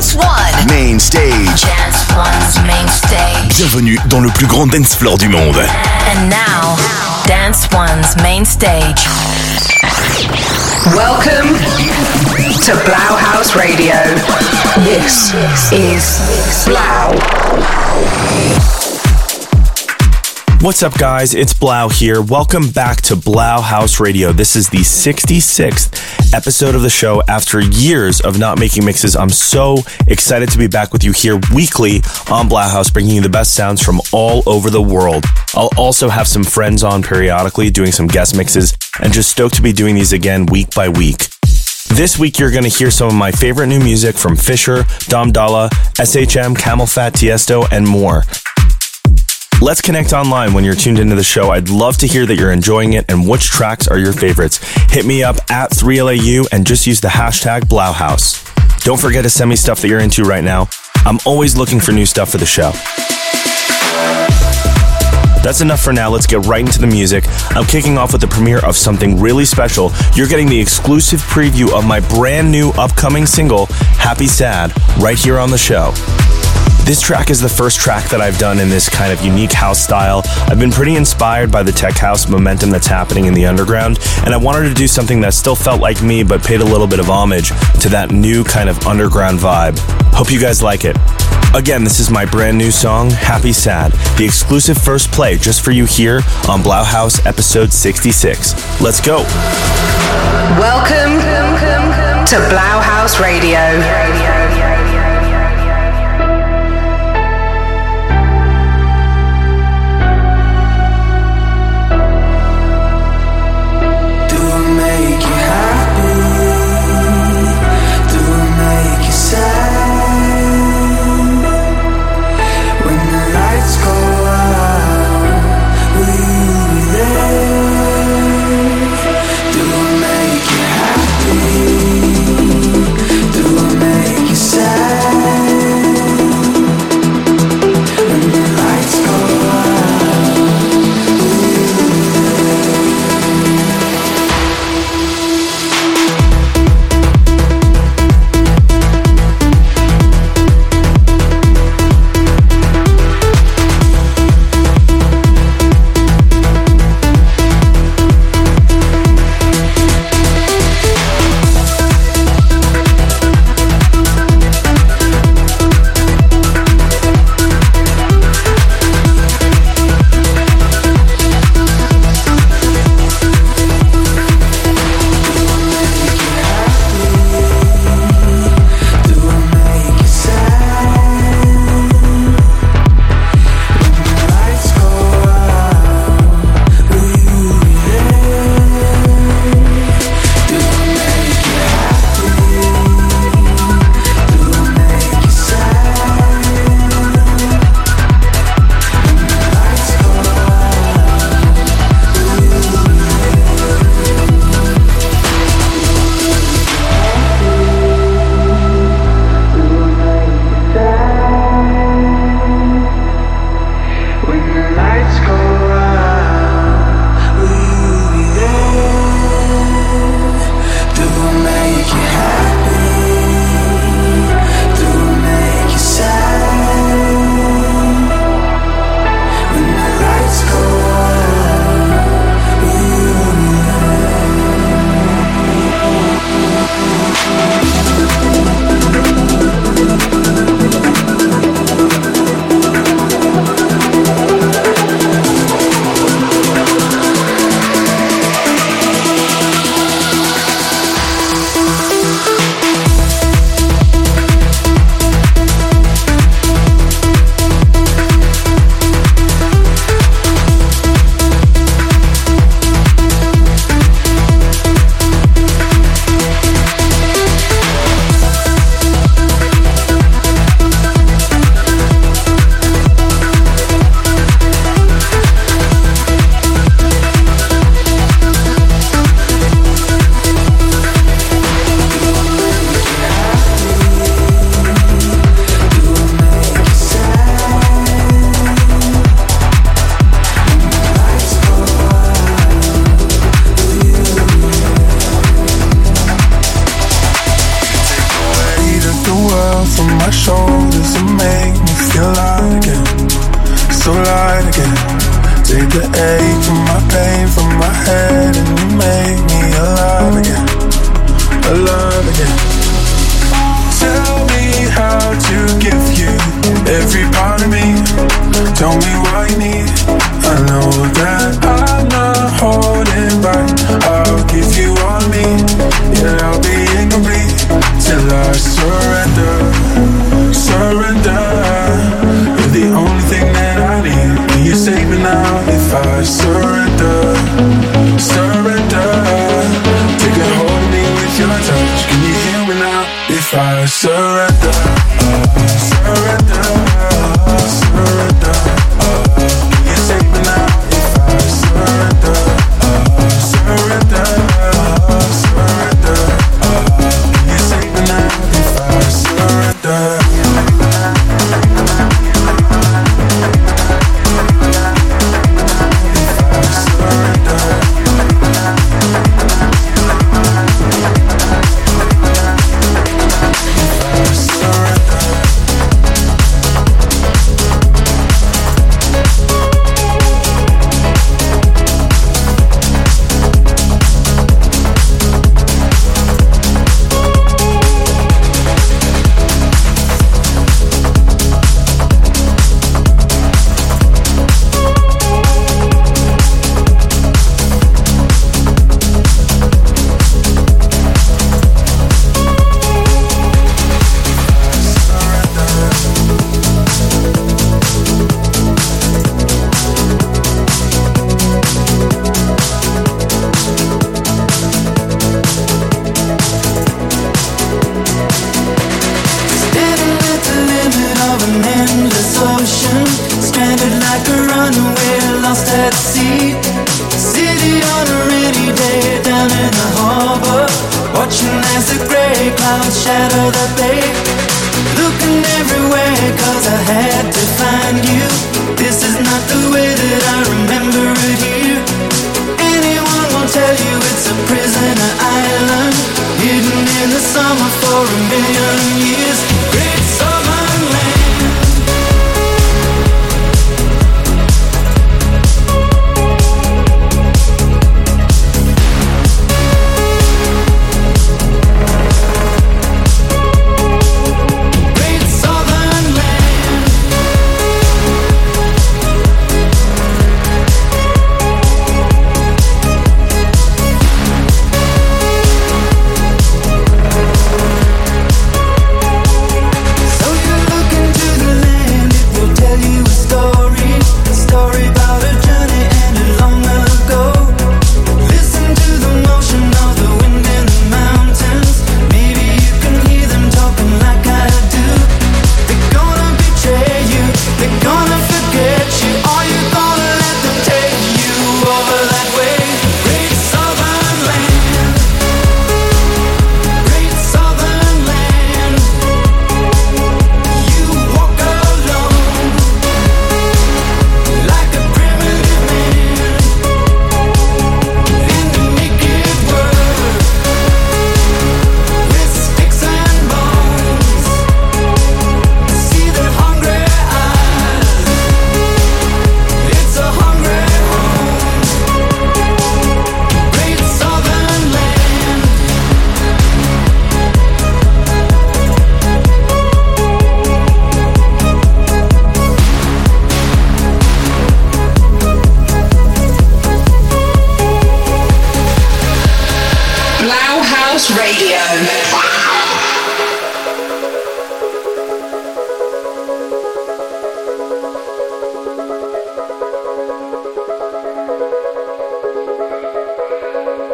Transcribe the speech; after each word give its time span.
Dance 0.00 0.14
One. 0.14 0.66
Main 0.70 0.98
stage. 0.98 1.60
Dance 1.60 2.06
One's 2.16 2.66
main 2.66 2.88
stage. 2.88 3.54
Bienvenue 3.58 3.98
dans 4.06 4.20
le 4.20 4.30
plus 4.30 4.46
grand 4.46 4.66
dance 4.66 4.94
floor 4.94 5.18
du 5.18 5.28
monde. 5.28 5.58
And 5.58 6.30
now, 6.30 6.78
Dance 7.26 7.68
One's 7.70 8.16
main 8.22 8.46
stage. 8.46 9.06
Welcome 10.96 11.54
to 12.64 12.72
Blau 12.86 13.14
House 13.14 13.54
Radio. 13.54 13.92
This 14.84 15.34
is 15.70 16.64
Blau. 16.64 17.10
What's 20.62 20.82
up, 20.82 20.92
guys? 20.98 21.34
It's 21.34 21.54
3LAU 21.54 21.90
here. 21.90 22.20
Welcome 22.20 22.68
back 22.68 23.00
to 23.02 23.16
Blau 23.16 23.62
House 23.62 23.98
Radio. 23.98 24.30
This 24.30 24.56
is 24.56 24.68
the 24.68 24.80
66th 24.80 26.34
episode 26.34 26.74
of 26.74 26.82
the 26.82 26.90
show. 26.90 27.22
After 27.28 27.62
years 27.62 28.20
of 28.20 28.38
not 28.38 28.60
making 28.60 28.84
mixes, 28.84 29.16
I'm 29.16 29.30
so 29.30 29.78
excited 30.06 30.50
to 30.50 30.58
be 30.58 30.66
back 30.66 30.92
with 30.92 31.02
you 31.02 31.12
here 31.12 31.40
weekly 31.54 32.02
on 32.30 32.46
Blau 32.46 32.68
House, 32.68 32.90
bringing 32.90 33.14
you 33.14 33.22
the 33.22 33.30
best 33.30 33.54
sounds 33.54 33.82
from 33.82 34.02
all 34.12 34.42
over 34.44 34.68
the 34.68 34.82
world. 34.82 35.24
I'll 35.54 35.70
also 35.78 36.10
have 36.10 36.28
some 36.28 36.44
friends 36.44 36.84
on 36.84 37.02
periodically 37.02 37.70
doing 37.70 37.90
some 37.90 38.06
guest 38.06 38.36
mixes, 38.36 38.76
and 39.02 39.14
just 39.14 39.30
stoked 39.30 39.54
to 39.54 39.62
be 39.62 39.72
doing 39.72 39.94
these 39.94 40.12
again 40.12 40.44
week 40.44 40.74
by 40.74 40.90
week. 40.90 41.28
This 41.88 42.18
week, 42.18 42.38
you're 42.38 42.50
going 42.50 42.64
to 42.64 42.68
hear 42.68 42.90
some 42.90 43.08
of 43.08 43.14
my 43.14 43.32
favorite 43.32 43.68
new 43.68 43.80
music 43.80 44.14
from 44.14 44.36
Fisher, 44.36 44.84
Dom 45.08 45.32
Dolla, 45.32 45.70
SHM, 45.94 46.54
CamelPhat, 46.54 47.12
Tiesto, 47.12 47.66
and 47.72 47.88
more. 47.88 48.24
Let's 49.62 49.82
connect 49.82 50.14
online 50.14 50.54
when 50.54 50.64
you're 50.64 50.74
tuned 50.74 50.98
into 50.98 51.14
the 51.16 51.22
show. 51.22 51.50
I'd 51.50 51.68
love 51.68 51.98
to 51.98 52.06
hear 52.06 52.24
that 52.24 52.36
you're 52.36 52.50
enjoying 52.50 52.94
it 52.94 53.04
and 53.10 53.28
which 53.28 53.50
tracks 53.50 53.86
are 53.88 53.98
your 53.98 54.14
favorites. 54.14 54.58
Hit 54.90 55.04
me 55.04 55.22
up 55.22 55.36
at 55.50 55.70
3LAU 55.70 56.46
and 56.50 56.66
just 56.66 56.86
use 56.86 57.02
the 57.02 57.08
hashtag 57.08 57.64
Blauhaus. 57.64 58.42
Don't 58.84 58.98
forget 58.98 59.22
to 59.24 59.28
send 59.28 59.50
me 59.50 59.56
stuff 59.56 59.82
that 59.82 59.88
you're 59.88 60.00
into 60.00 60.22
right 60.22 60.42
now. 60.42 60.70
I'm 61.04 61.18
always 61.26 61.58
looking 61.58 61.78
for 61.78 61.92
new 61.92 62.06
stuff 62.06 62.30
for 62.30 62.38
the 62.38 62.46
show. 62.46 62.70
That's 65.42 65.60
enough 65.60 65.82
for 65.82 65.92
now. 65.92 66.08
Let's 66.08 66.26
get 66.26 66.46
right 66.46 66.64
into 66.64 66.80
the 66.80 66.86
music. 66.86 67.24
I'm 67.50 67.66
kicking 67.66 67.98
off 67.98 68.12
with 68.12 68.22
the 68.22 68.28
premiere 68.28 68.64
of 68.64 68.78
something 68.78 69.20
really 69.20 69.44
special. 69.44 69.92
You're 70.14 70.28
getting 70.28 70.48
the 70.48 70.58
exclusive 70.58 71.20
preview 71.20 71.76
of 71.76 71.86
my 71.86 72.00
brand 72.00 72.50
new 72.50 72.70
upcoming 72.78 73.26
single, 73.26 73.66
Happy 73.98 74.26
Sad, 74.26 74.72
right 74.98 75.18
here 75.18 75.38
on 75.38 75.50
the 75.50 75.58
show. 75.58 75.92
This 76.84 77.00
track 77.00 77.30
is 77.30 77.40
the 77.40 77.48
first 77.48 77.78
track 77.78 78.08
that 78.10 78.20
I've 78.20 78.38
done 78.38 78.58
in 78.58 78.68
this 78.68 78.88
kind 78.88 79.12
of 79.12 79.24
unique 79.24 79.52
house 79.52 79.80
style. 79.80 80.22
I've 80.48 80.58
been 80.58 80.72
pretty 80.72 80.96
inspired 80.96 81.52
by 81.52 81.62
the 81.62 81.70
tech 81.70 81.96
house 81.96 82.28
momentum 82.28 82.70
that's 82.70 82.88
happening 82.88 83.26
in 83.26 83.34
the 83.34 83.46
underground, 83.46 84.00
and 84.24 84.34
I 84.34 84.36
wanted 84.36 84.68
to 84.68 84.74
do 84.74 84.88
something 84.88 85.20
that 85.20 85.34
still 85.34 85.54
felt 85.54 85.80
like 85.80 86.02
me 86.02 86.24
but 86.24 86.42
paid 86.42 86.60
a 86.60 86.64
little 86.64 86.88
bit 86.88 86.98
of 86.98 87.08
homage 87.08 87.50
to 87.80 87.88
that 87.90 88.10
new 88.10 88.42
kind 88.42 88.68
of 88.68 88.86
underground 88.86 89.38
vibe. 89.38 89.78
Hope 90.12 90.32
you 90.32 90.40
guys 90.40 90.62
like 90.62 90.84
it. 90.84 90.96
Again, 91.54 91.84
this 91.84 92.00
is 92.00 92.10
my 92.10 92.24
brand 92.24 92.58
new 92.58 92.70
song, 92.72 93.10
Happy 93.10 93.52
Sad, 93.52 93.92
the 94.16 94.24
exclusive 94.24 94.76
first 94.76 95.12
play 95.12 95.36
just 95.36 95.62
for 95.64 95.70
you 95.70 95.84
here 95.84 96.22
on 96.48 96.62
Blau 96.62 96.82
House 96.82 97.24
episode 97.24 97.72
66. 97.72 98.80
Let's 98.80 99.00
go. 99.00 99.22
Welcome 100.58 101.20
to 102.26 102.36
Blau 102.48 102.80
House 102.80 103.20
Radio. 103.20 104.69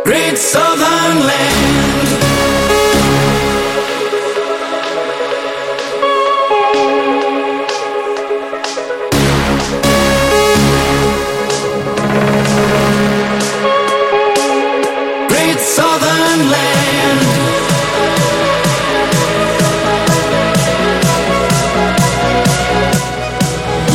Great 0.06 0.38
Southern 0.38 1.26
Land. 1.26 2.06
Great 15.26 15.58
Southern 15.58 16.50
Land. 16.52 17.20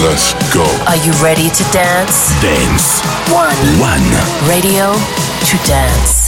Let's 0.03 0.33
go. 0.53 0.65
Are 0.87 0.97
you 0.97 1.13
ready 1.23 1.49
to 1.49 1.63
dance? 1.71 2.29
Dance. 2.41 2.99
One. 3.31 3.55
One. 3.79 4.49
Radio 4.49 5.21
to 5.51 5.57
dance. 5.67 6.20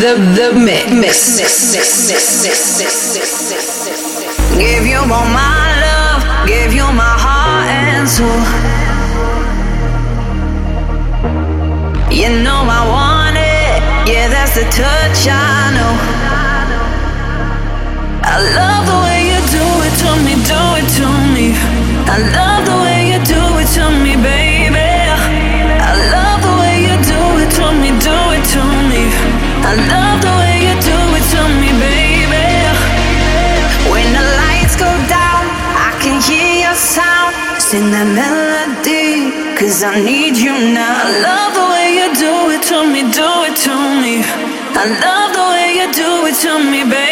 the 0.00 0.14
the 0.36 0.60
mix. 0.60 0.92
mix, 0.92 1.40
mix, 1.40 1.74
mix, 1.74 2.08
mix, 2.08 2.44
mix, 2.44 2.46
mix. 2.46 2.78
mix. 2.78 3.07
Cause 39.78 39.94
I 39.94 40.00
need 40.02 40.36
you 40.36 40.50
now. 40.74 40.90
I 40.90 41.22
love 41.22 41.54
the 41.54 41.66
way 41.70 41.94
you 41.94 42.10
do 42.18 42.50
it 42.50 42.62
to 42.66 42.82
me, 42.82 43.02
do 43.14 43.30
it 43.46 43.54
to 43.62 43.74
me. 44.02 44.26
I 44.74 44.90
love 45.06 45.30
the 45.38 45.46
way 45.54 45.78
you 45.78 45.86
do 45.94 46.26
it 46.26 46.34
to 46.42 46.58
me, 46.68 46.82
baby. 46.82 47.07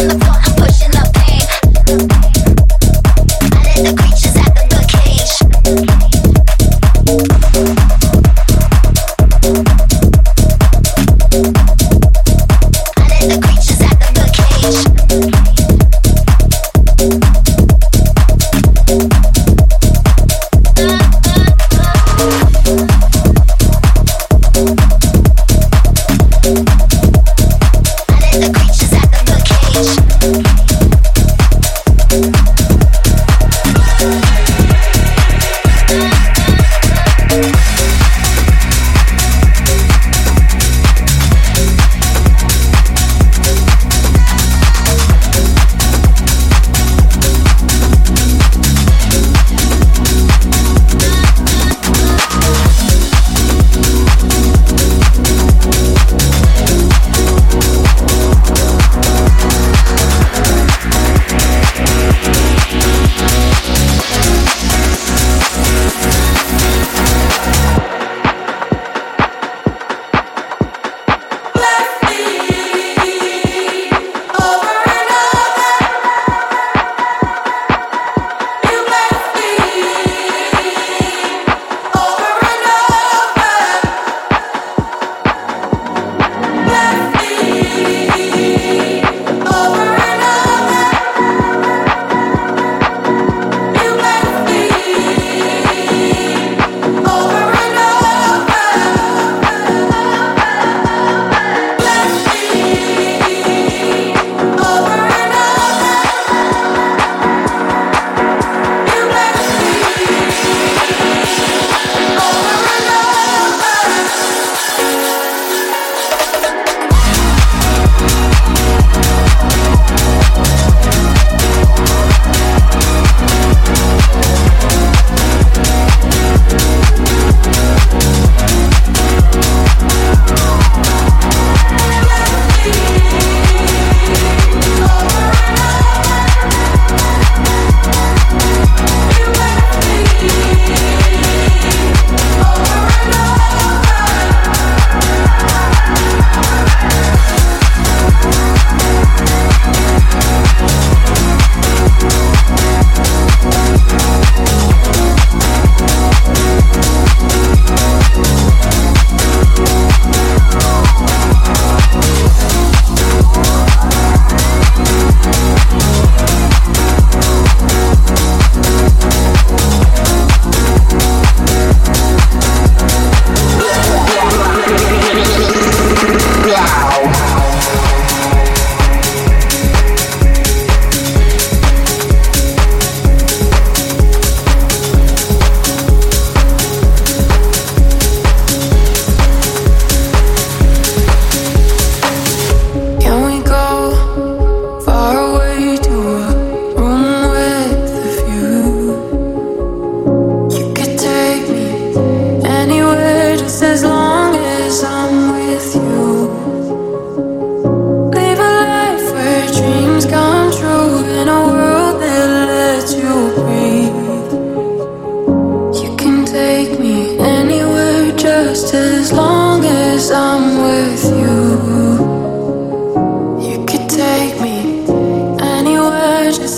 Thank 0.00 0.24
you. 0.24 0.29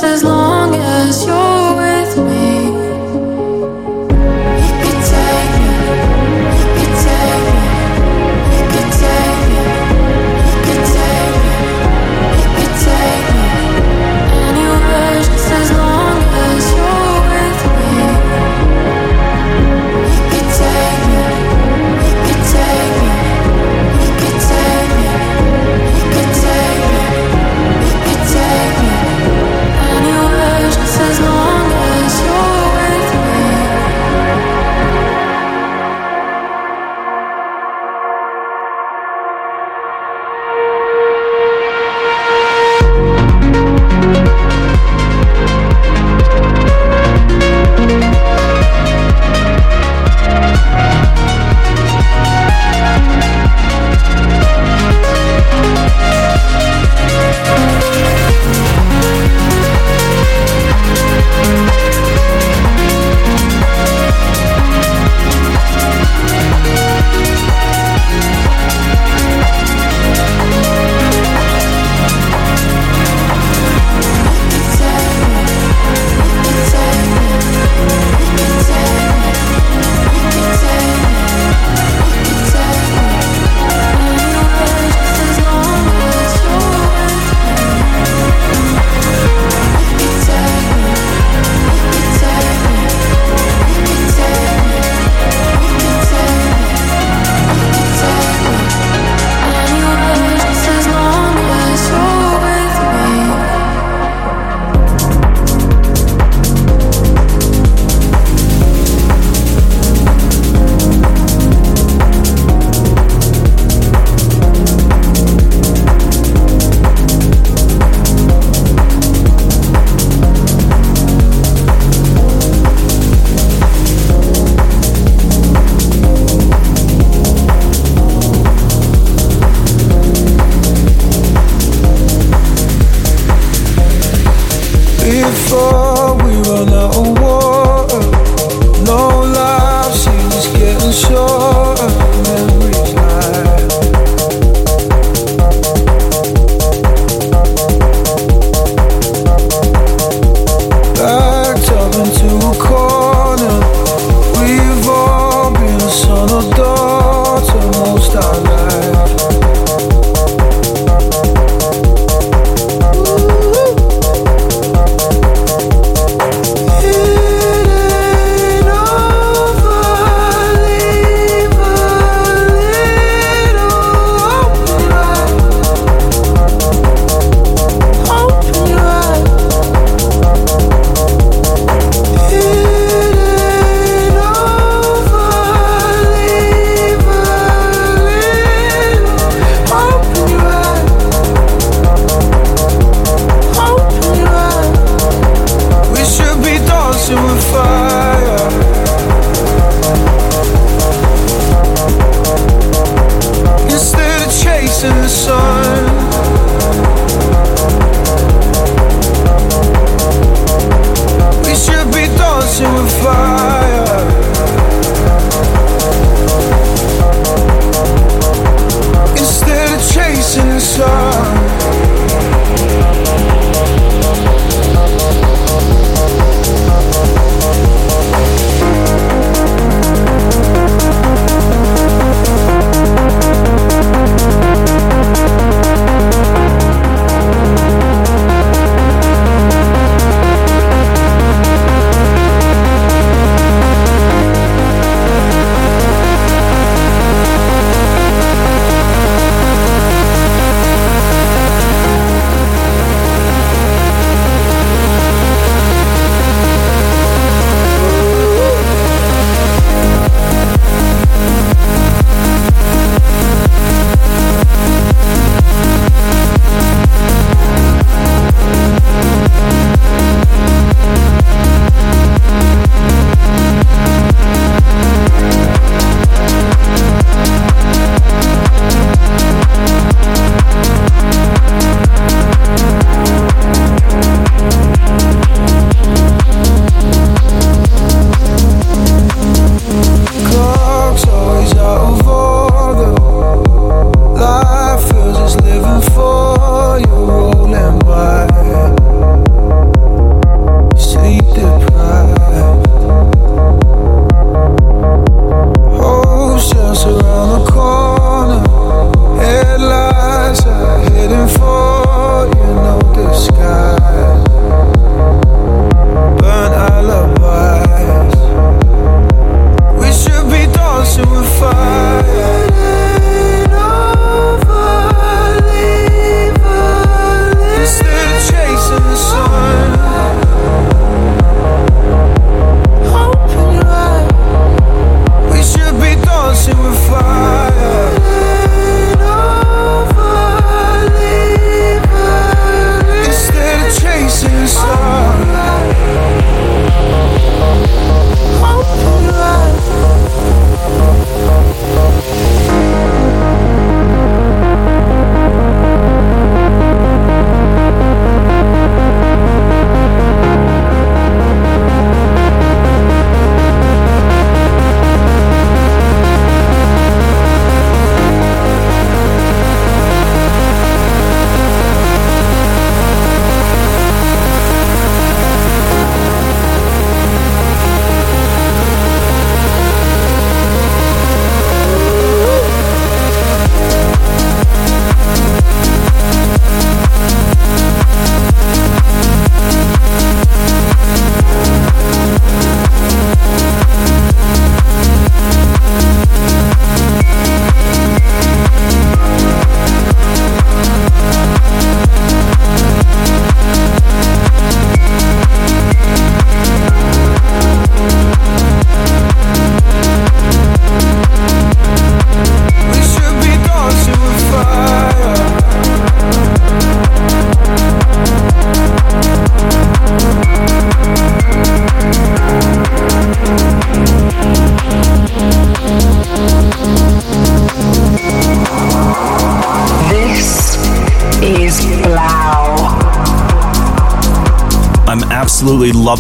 as 0.02 0.24
long 0.24 0.74
as 0.74 1.24
you're 1.24 1.51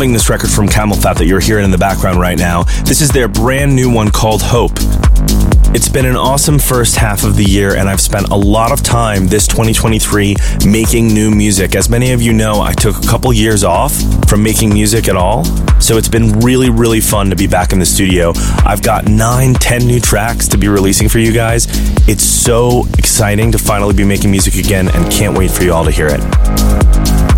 loving 0.02 0.12
this 0.12 0.28
record 0.28 0.50
from 0.50 0.66
CamelPhat 0.66 1.16
that 1.18 1.26
you're 1.26 1.38
hearing 1.38 1.64
in 1.64 1.70
the 1.70 1.78
background 1.78 2.18
right 2.18 2.36
now. 2.36 2.64
This 2.82 3.00
is 3.00 3.10
their 3.10 3.28
brand 3.28 3.76
new 3.76 3.88
one 3.88 4.10
called 4.10 4.42
Hope. 4.42 5.01
It's 5.74 5.88
been 5.88 6.04
an 6.04 6.16
awesome 6.16 6.58
first 6.58 6.96
half 6.96 7.24
of 7.24 7.36
the 7.36 7.44
year, 7.44 7.76
and 7.76 7.88
I've 7.88 8.00
spent 8.00 8.28
a 8.28 8.36
lot 8.36 8.72
of 8.72 8.82
time 8.82 9.26
this 9.26 9.46
2023 9.46 10.36
making 10.66 11.06
new 11.06 11.30
music. 11.30 11.74
As 11.74 11.88
many 11.88 12.12
of 12.12 12.20
you 12.20 12.34
know, 12.34 12.60
I 12.60 12.74
took 12.74 13.02
a 13.02 13.06
couple 13.06 13.32
years 13.32 13.64
off 13.64 13.94
from 14.28 14.42
making 14.42 14.74
music 14.74 15.08
at 15.08 15.16
all, 15.16 15.46
so 15.80 15.96
it's 15.96 16.10
been 16.10 16.40
really, 16.40 16.68
really 16.68 17.00
fun 17.00 17.30
to 17.30 17.36
be 17.36 17.46
back 17.46 17.72
in 17.72 17.78
the 17.78 17.86
studio. 17.86 18.34
I've 18.66 18.82
got 18.82 19.06
nine, 19.06 19.54
ten 19.54 19.86
new 19.86 19.98
tracks 19.98 20.46
to 20.48 20.58
be 20.58 20.68
releasing 20.68 21.08
for 21.08 21.20
you 21.20 21.32
guys. 21.32 21.66
It's 22.06 22.22
so 22.22 22.86
exciting 22.98 23.50
to 23.52 23.58
finally 23.58 23.94
be 23.94 24.04
making 24.04 24.30
music 24.30 24.56
again, 24.56 24.88
and 24.88 25.10
can't 25.10 25.36
wait 25.38 25.50
for 25.50 25.62
you 25.62 25.72
all 25.72 25.86
to 25.86 25.90
hear 25.90 26.08
it. 26.10 26.20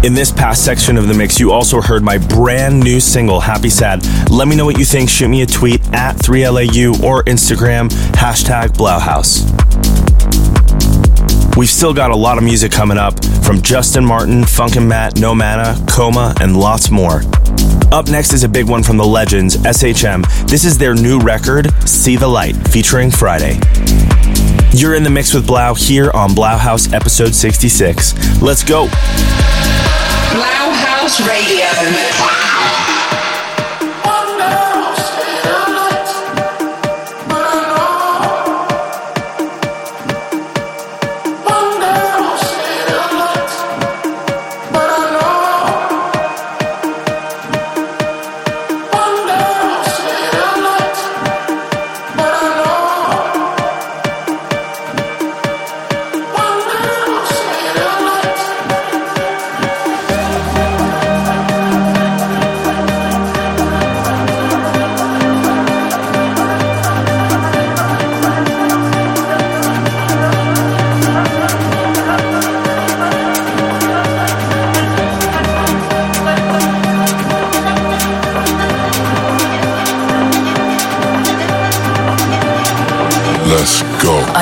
In 0.05 0.13
this 0.13 0.31
past 0.31 0.63
section 0.63 0.99
of 0.99 1.09
the 1.09 1.15
mix, 1.15 1.41
you 1.41 1.51
also 1.51 1.81
heard 1.81 2.03
my 2.03 2.19
brand 2.19 2.79
new 2.79 3.01
single, 3.01 3.41
Happy 3.41 3.71
Sad. 3.71 4.05
Let 4.29 4.49
me 4.49 4.55
know 4.55 4.67
what 4.67 4.79
you 4.79 4.85
think. 4.85 5.09
Shoot 5.09 5.29
me 5.29 5.41
a 5.41 5.47
tweet 5.47 5.81
at 5.95 6.17
3LAU 6.17 7.03
or 7.03 7.25
Instagram, 7.25 7.89
hashtag 8.25 8.69
Blauhaus. 8.69 9.45
We've 11.59 11.69
still 11.69 11.93
got 11.93 12.11
a 12.11 12.17
lot 12.17 12.39
of 12.39 12.45
music 12.45 12.73
coming 12.73 12.97
up 12.97 13.23
from 13.45 13.61
Justin 13.61 14.03
Martin, 14.03 14.45
Funkin' 14.45 14.89
Matt, 14.89 15.19
No 15.19 15.35
Mana, 15.35 15.77
Coma, 15.87 16.35
and 16.41 16.57
lots 16.57 16.91
more. 16.91 17.21
Up 17.93 18.09
next 18.09 18.33
is 18.33 18.43
a 18.43 18.49
big 18.49 18.67
one 18.67 18.83
from 18.83 18.97
the 18.97 19.05
legends, 19.05 19.59
SHM. 19.59 20.25
This 20.49 20.65
is 20.65 20.79
their 20.79 20.95
new 20.95 21.21
record, 21.21 21.71
See 21.87 22.17
the 22.17 22.27
Light, 22.27 22.57
featuring 22.69 23.11
Fridayy. 23.11 23.61
You're 24.73 24.95
in 24.95 25.03
the 25.03 25.11
mix 25.11 25.35
with 25.35 25.47
Blau 25.47 25.75
here 25.75 26.11
on 26.13 26.31
Blauhaus 26.31 26.95
episode 26.95 27.35
66. 27.35 28.41
Let's 28.41 28.65
go. 28.65 28.87
Blauhaus 30.33 31.21
Radio. 31.29 32.44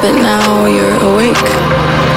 but 0.00 0.12
now 0.12 0.66
you're 0.66 0.94
awake. 1.02 2.07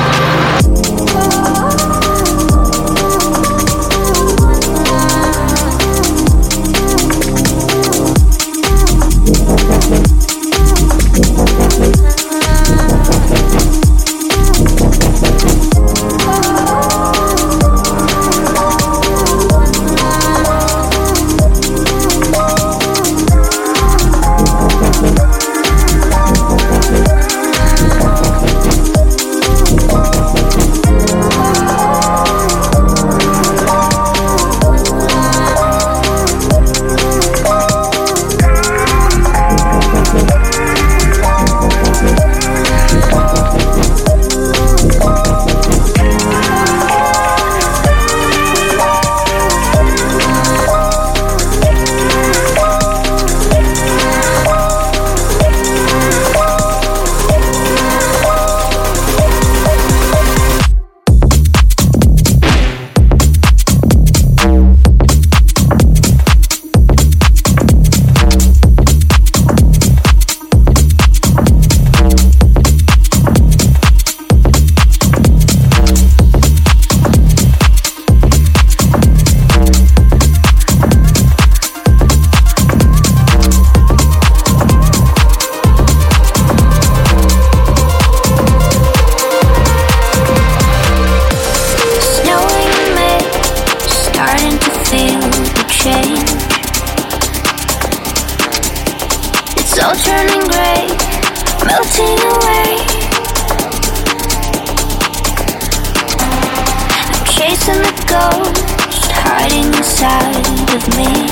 inside 109.82 110.48
of 110.76 110.84
me. 110.96 111.28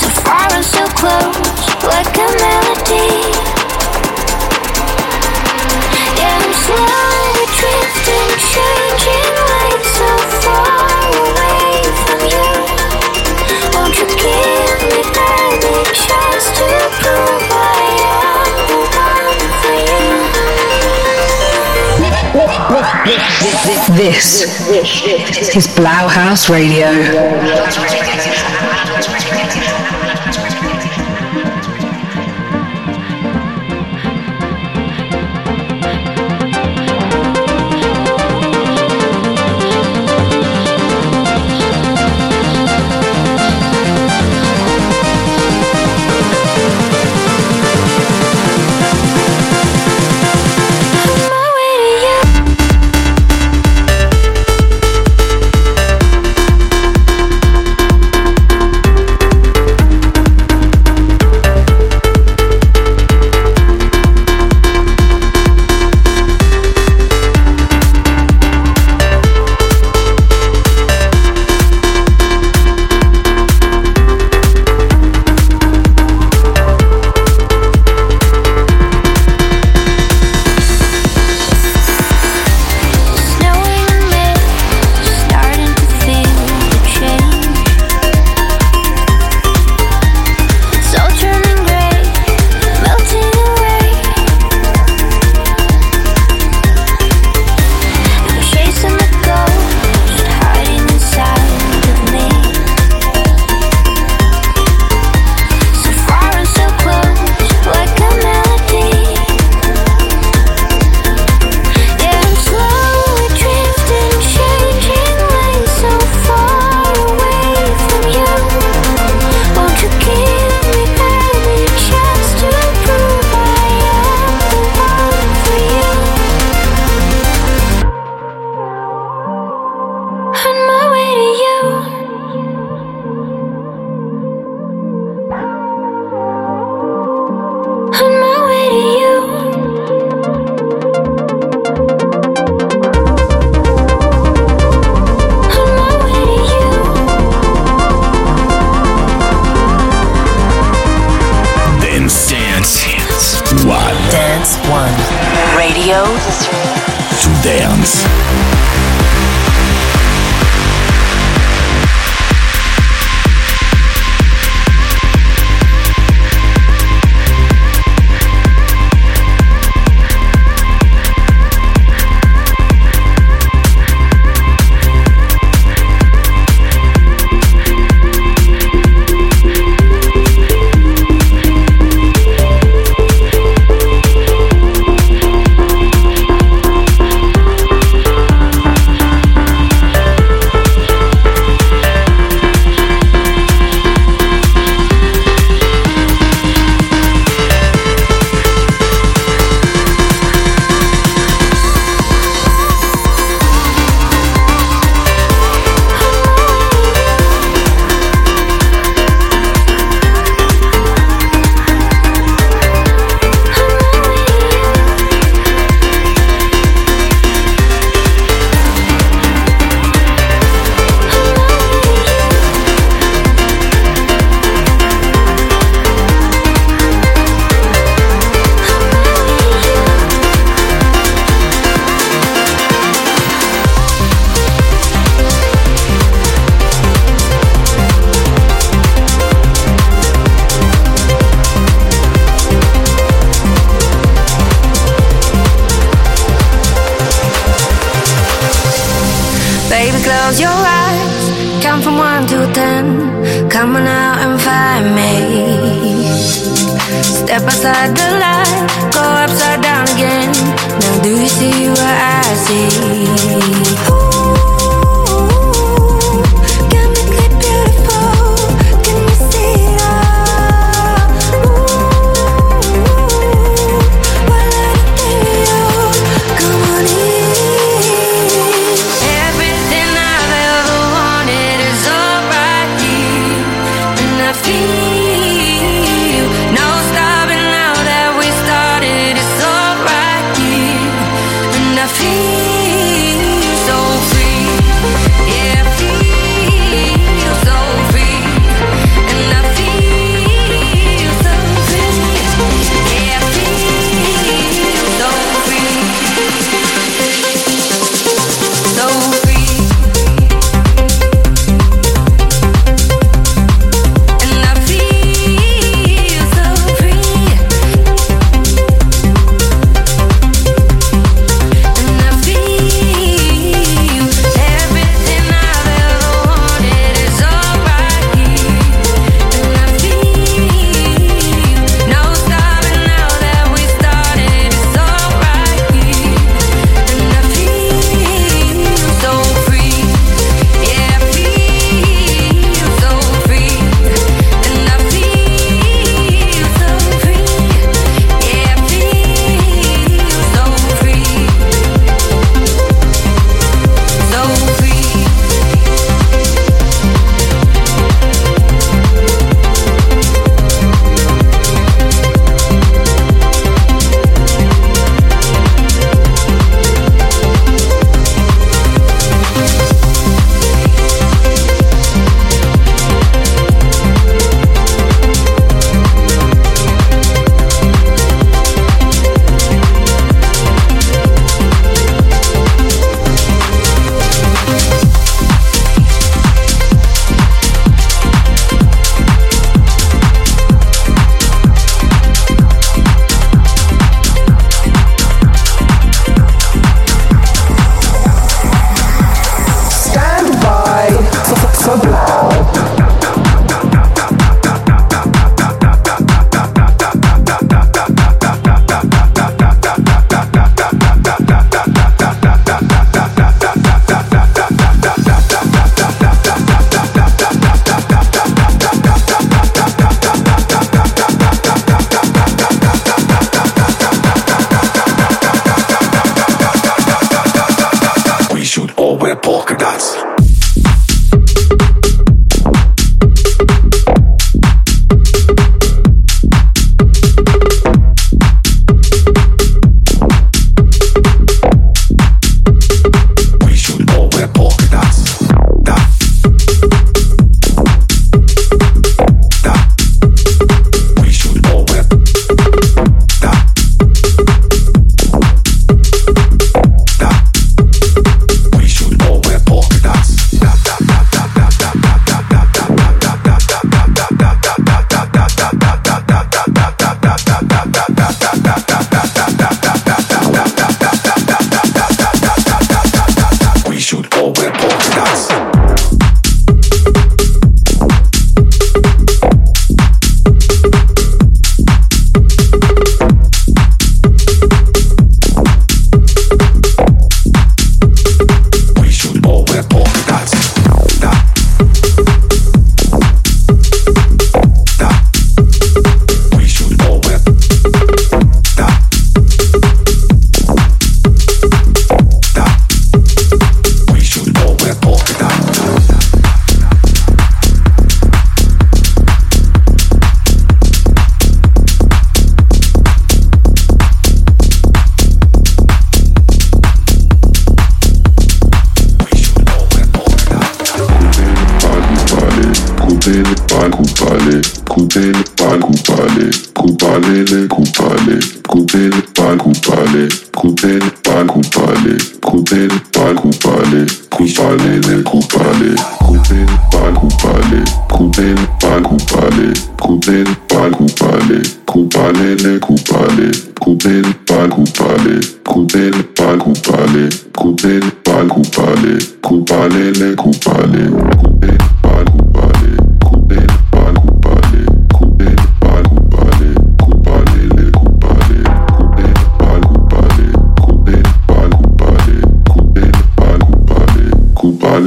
So 0.00 0.08
far 0.24 0.48
and 0.52 0.64
so 0.64 0.84
close, 0.98 1.60
like 1.84 2.16
a 2.16 2.28
melody. 2.42 3.14
Yeah, 6.18 6.42
I'm 6.42 6.52
slowly 6.64 7.46
drifting, 7.58 8.30
changing. 8.50 9.43
This 23.04 24.46
is 25.54 25.66
Blauhaus 25.68 26.48
Radio. 26.48 28.03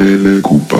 eller 0.02 0.42
Cooper. 0.42 0.77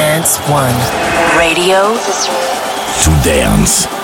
Dance 0.00 0.38
One. 0.48 0.74
Radio 1.38 1.94
To 3.02 3.10
dance. 3.22 3.99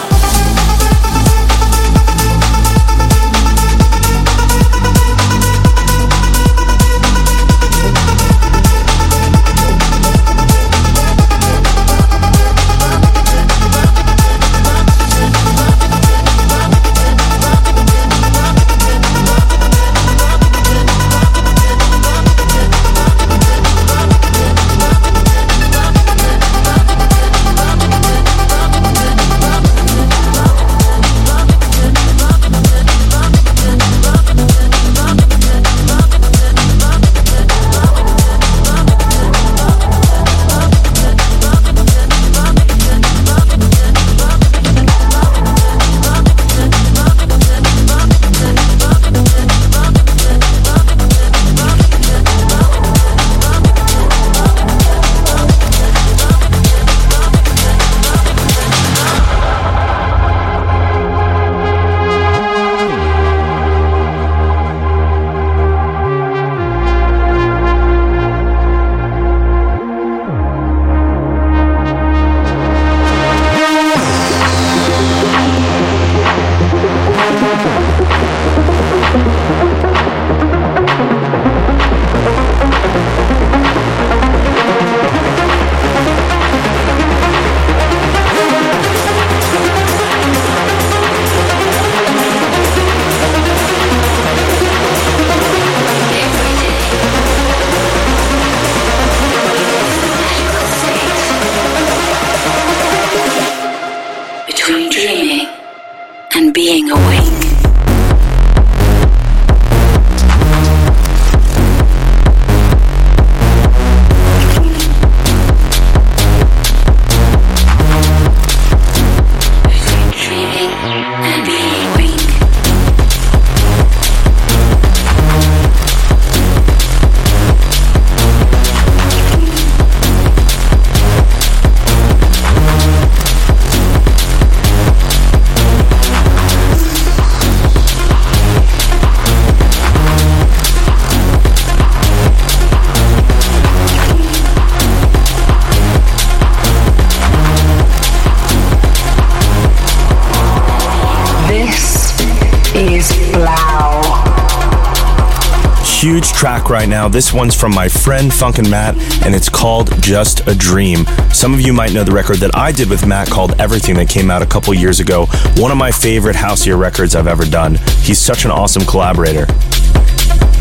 Track 156.67 156.81
right 156.81 156.89
now. 156.89 157.09
This 157.09 157.33
one's 157.33 157.55
from 157.55 157.75
my 157.75 157.89
friend 157.89 158.31
Funkin' 158.31 158.71
Matt, 158.71 158.97
and 159.25 159.35
it's 159.35 159.49
called 159.49 159.91
Just 160.03 160.47
a 160.49 160.55
Dream. 160.55 161.05
Some 161.33 161.55
of 161.55 161.61
you 161.61 161.73
might 161.73 161.93
know 161.93 162.05
the 162.05 162.13
record 162.13 162.39
that 162.39 162.55
I 162.55 162.73
did 162.73 162.89
with 162.89 163.07
Matt 163.07 163.29
called 163.29 163.61
Everything 163.61 163.95
that 163.97 164.09
came 164.09 164.31
out 164.31 164.43
a 164.43 164.47
couple 164.47 164.75
years 164.75 165.01
ago. 165.01 165.27
One 165.57 165.71
of 165.71 165.79
my 165.79 165.91
favorite 165.91 166.37
houseier 166.37 166.79
records 166.79 167.15
I've 167.15 167.27
ever 167.27 167.45
done. 167.45 167.77
He's 168.03 168.19
such 168.19 168.45
an 168.45 168.51
awesome 168.51 168.85
collaborator. 168.85 169.47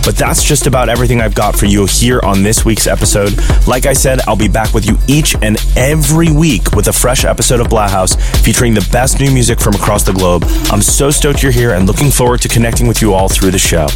But 0.05 0.15
that's 0.15 0.43
just 0.43 0.67
about 0.67 0.87
everything 0.87 1.19
I've 1.21 1.33
got 1.33 1.55
for 1.55 1.65
you 1.65 1.87
here 1.87 2.19
on 2.23 2.43
this 2.43 2.63
week's 2.63 2.85
episode. 2.85 3.33
Like 3.67 3.87
I 3.87 3.93
said, 3.93 4.19
I'll 4.27 4.35
be 4.35 4.47
back 4.47 4.73
with 4.73 4.85
you 4.85 4.97
each 5.07 5.35
and 5.41 5.57
every 5.75 6.31
week 6.31 6.73
with 6.73 6.87
a 6.87 6.93
fresh 6.93 7.25
episode 7.25 7.59
of 7.59 7.67
Blauhaus 7.67 8.15
featuring 8.43 8.75
the 8.75 8.87
best 8.91 9.19
new 9.19 9.31
music 9.31 9.59
from 9.59 9.73
across 9.73 10.03
the 10.03 10.13
globe. 10.13 10.43
I'm 10.71 10.81
so 10.81 11.09
stoked 11.09 11.41
you're 11.41 11.51
here 11.51 11.73
and 11.73 11.87
looking 11.87 12.11
forward 12.11 12.41
to 12.41 12.47
connecting 12.47 12.87
with 12.87 13.01
you 13.01 13.13
all 13.13 13.29
through 13.29 13.51
the 13.51 13.57
show. 13.57 13.87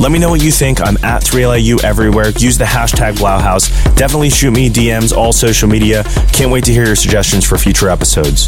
Let 0.00 0.12
me 0.12 0.20
know 0.20 0.30
what 0.30 0.44
you 0.44 0.52
think. 0.52 0.80
I'm 0.80 0.96
at 0.98 1.22
3LAU 1.22 1.82
everywhere. 1.82 2.30
Use 2.38 2.56
the 2.56 2.64
hashtag 2.64 3.14
Blauhaus. 3.14 3.68
Definitely 3.96 4.30
shoot 4.30 4.52
me 4.52 4.70
DMs, 4.70 5.12
all 5.12 5.32
social 5.32 5.68
media. 5.68 6.04
Can't 6.32 6.52
wait 6.52 6.64
to 6.64 6.72
hear 6.72 6.86
your 6.86 6.94
suggestions 6.94 7.44
for 7.44 7.58
future 7.58 7.90
episodes. 7.90 8.46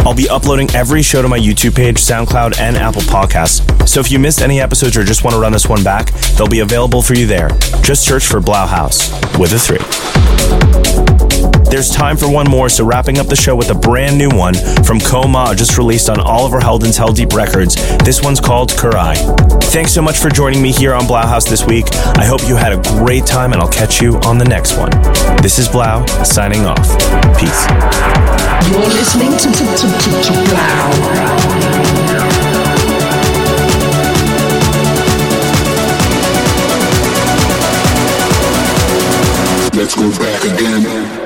I'll 0.00 0.14
be 0.14 0.28
uploading 0.28 0.68
every 0.74 1.02
show 1.02 1.22
to 1.22 1.28
my 1.28 1.38
YouTube 1.38 1.76
page, 1.76 1.96
SoundCloud, 1.98 2.58
and 2.58 2.76
Apple 2.76 3.02
Podcasts. 3.02 3.88
So 3.88 4.00
if 4.00 4.10
you 4.10 4.18
missed 4.18 4.42
any 4.42 4.60
episodes 4.60 4.96
or 4.96 5.04
just 5.04 5.22
want 5.22 5.34
to 5.34 5.40
run 5.40 5.52
this 5.52 5.68
one 5.68 5.84
back, 5.84 6.12
they'll 6.36 6.48
be 6.48 6.60
available 6.60 7.02
for 7.02 7.14
you 7.14 7.26
there. 7.26 7.50
Just 7.82 8.04
search 8.04 8.26
for 8.26 8.40
Blauhaus 8.40 9.10
with 9.38 9.52
a 9.52 9.58
three. 9.58 10.87
There's 11.70 11.90
time 11.90 12.16
for 12.16 12.30
one 12.30 12.48
more, 12.48 12.70
so 12.70 12.84
wrapping 12.84 13.18
up 13.18 13.26
the 13.26 13.36
show 13.36 13.54
with 13.54 13.68
a 13.70 13.74
brand 13.74 14.16
new 14.16 14.30
one 14.30 14.54
from 14.84 14.98
Koma, 14.98 15.54
just 15.54 15.76
released 15.76 16.08
on 16.08 16.18
Oliver 16.18 16.60
Heldens 16.60 16.98
Heldeep 16.98 17.34
Records. 17.34 17.74
This 17.98 18.22
one's 18.22 18.40
called 18.40 18.70
Kurai. 18.70 19.16
Thanks 19.64 19.92
so 19.92 20.00
much 20.00 20.16
for 20.18 20.30
joining 20.30 20.62
me 20.62 20.72
here 20.72 20.94
on 20.94 21.02
Blauhaus 21.02 21.48
this 21.48 21.66
week. 21.66 21.84
I 22.16 22.24
hope 22.24 22.40
you 22.48 22.56
had 22.56 22.72
a 22.72 22.80
great 22.98 23.26
time, 23.26 23.52
and 23.52 23.60
I'll 23.60 23.70
catch 23.70 24.00
you 24.00 24.16
on 24.20 24.38
the 24.38 24.46
next 24.46 24.78
one. 24.78 24.90
This 25.42 25.58
is 25.58 25.68
Blau, 25.68 26.06
signing 26.24 26.64
off. 26.64 26.88
Peace. 27.38 27.66
You're 28.70 28.88
listening 28.88 29.36
to, 29.36 29.52
to, 29.52 29.64
to, 29.76 29.86
to, 29.86 30.22
to 30.22 30.32
Blau. 30.48 31.28
Let's 39.74 39.94
go 39.94 40.10
back 40.10 40.42
again. 40.42 40.82
Get 40.82 40.84
going. 40.84 41.17